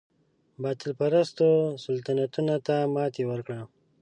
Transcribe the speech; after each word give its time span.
باطل 0.61 0.89
پرستو 0.99 1.49
سلطنتونو 1.83 2.55
ته 2.65 2.75
ماتې 2.95 3.23
ورکړه. 3.27 3.61